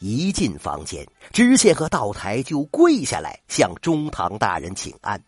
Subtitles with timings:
[0.00, 5.22] 一进房间，知县和道台就跪下来向中堂大人请安。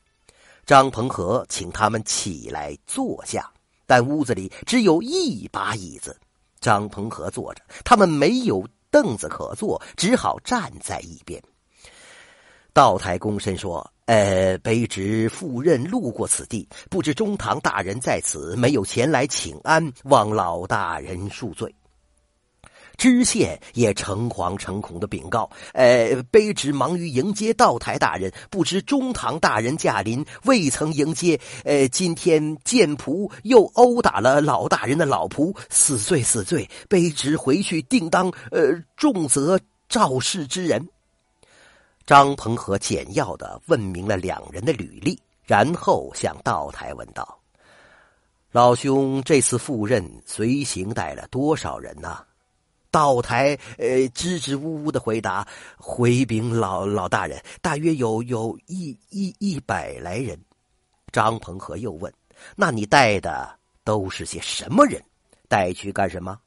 [0.64, 3.52] 张鹏和请他们起来坐下，
[3.86, 6.18] 但屋子里只有一把椅子。
[6.58, 11.42] 张鹏和坐着，他们没有凳子可坐，只好站在一边。
[12.72, 21.74] 道台躬身说：“呃，卑职赴任路过此地，不知中堂大人在此，没有前来请安，望老大人恕罪。”
[22.96, 31.40] 知县也诚惶诚恐的禀告：“呃，卑职忙于迎接道台大人，不知中堂大人驾临，未曾迎接。
[31.64, 36.68] 呃，今天剑仆又殴打了老大人的老仆，死罪死罪！
[36.88, 40.88] 卑职回去定当呃重责肇事之人。”
[42.04, 47.38] 张鹏和简要的问明了两人的履历，然后向道台问道
[48.52, 52.18] ：“老兄，这次赴任随行带了多少人呢？”
[52.92, 55.44] 道台呃支支吾吾的回答
[55.76, 60.38] ：“回禀老老大人，大约有有一一一百来人。”
[61.10, 62.12] 张鹏和又问
[62.54, 65.02] ：“那你带的都是些什么人？
[65.48, 66.38] 带去干什么？”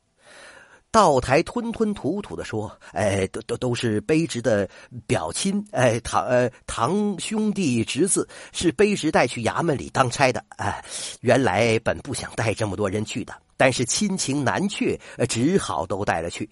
[0.92, 4.70] 道台吞吞吐吐的说：“哎，都都都是卑职的
[5.06, 10.42] 表亲，哎，堂呃堂兄弟侄子，是卑职带去衙门里当差的。
[10.56, 10.82] 哎，
[11.20, 16.50] 原来本不想带这么多人去的，但是亲情难却，只好都带了去。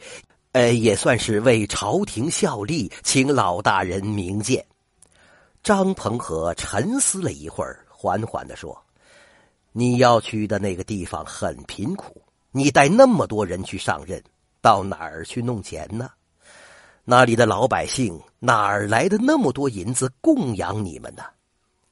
[0.53, 4.65] 呃，也算是为朝廷效力，请老大人明鉴。”
[5.63, 8.77] 张鹏和沉思了一会儿，缓缓的说
[9.71, 14.21] ：“你要去的那个地方很贫苦，你带那么多人去上任。”
[14.61, 16.09] 到哪儿去弄钱呢？
[17.03, 21.23] 那里的老百姓哪儿来的那么多银子供养你们呢？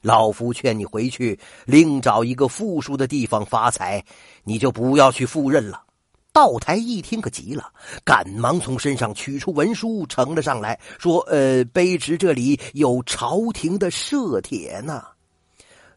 [0.02, 4.04] 老夫劝你回去，另找一个富庶的地方发财，
[4.44, 5.84] 你就不要去赴任了。
[6.34, 7.72] 道台一听可急了，
[8.04, 15.04] 赶忙从身上取出文书呈了上来，说：“呃，卑职这里有朝廷的赦帖呢。”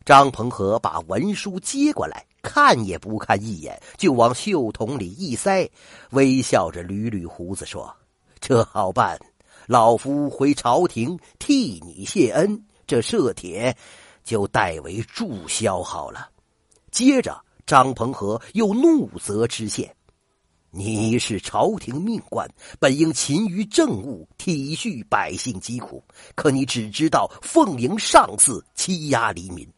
[0.05, 2.25] 张鹏和把文书接过来。
[2.47, 5.67] 看也不看一眼，就往袖筒里一塞，
[6.11, 7.91] 微笑着捋捋胡子说
[8.39, 9.19] ：“这好办，
[9.67, 13.77] 老夫回朝廷替你谢恩，这赦帖
[14.25, 16.29] 就代为注销好了。”
[16.91, 19.95] 接着，张鹏和又怒责知县
[20.71, 26.03] ：“你是朝廷命官，本应勤于政务，体恤百姓疾苦，
[26.35, 29.69] 可你只知道奉迎上司，欺压黎民。”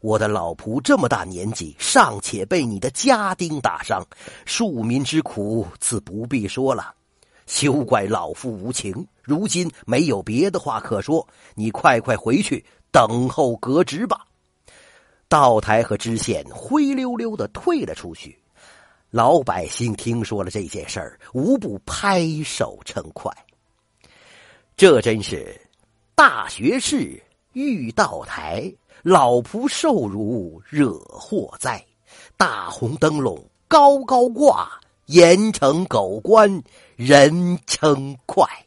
[0.00, 4.04] 我的老仆这么大年纪，尚且被你的家丁打伤，
[4.44, 6.92] 庶民之苦自不必说了。
[7.52, 14.26] 休怪老夫无情，如今没有别的话可说，你快快回去等候革职吧。
[15.28, 18.38] 道台和知县灰溜溜的退了出去，
[19.10, 23.30] 老百姓听说了这件事儿，无不拍手称快。
[24.74, 25.60] 这真是
[26.14, 28.72] 大学士遇道台。
[29.02, 31.84] 老仆受辱惹祸灾，
[32.36, 36.62] 大红灯笼高高挂，严惩狗官
[36.96, 38.61] 人称快。